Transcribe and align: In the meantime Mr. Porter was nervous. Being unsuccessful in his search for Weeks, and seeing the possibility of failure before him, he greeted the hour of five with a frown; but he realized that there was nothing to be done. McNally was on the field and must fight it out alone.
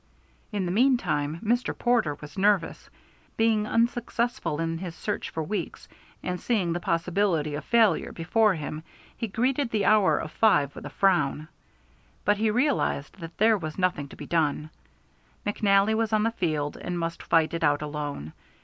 In 0.51 0.65
the 0.65 0.71
meantime 0.71 1.39
Mr. 1.43 1.77
Porter 1.77 2.15
was 2.21 2.35
nervous. 2.35 2.89
Being 3.37 3.67
unsuccessful 3.67 4.59
in 4.59 4.79
his 4.79 4.95
search 4.95 5.29
for 5.29 5.43
Weeks, 5.43 5.87
and 6.23 6.41
seeing 6.41 6.73
the 6.73 6.79
possibility 6.79 7.53
of 7.53 7.63
failure 7.63 8.11
before 8.11 8.55
him, 8.55 8.81
he 9.15 9.27
greeted 9.27 9.69
the 9.69 9.85
hour 9.85 10.17
of 10.17 10.31
five 10.31 10.75
with 10.75 10.87
a 10.87 10.89
frown; 10.89 11.49
but 12.25 12.37
he 12.37 12.49
realized 12.49 13.19
that 13.19 13.37
there 13.37 13.59
was 13.59 13.77
nothing 13.77 14.07
to 14.07 14.15
be 14.15 14.25
done. 14.25 14.71
McNally 15.45 15.93
was 15.95 16.11
on 16.11 16.23
the 16.23 16.31
field 16.31 16.77
and 16.77 16.97
must 16.97 17.21
fight 17.21 17.53
it 17.53 17.63
out 17.63 17.83
alone. 17.83 18.33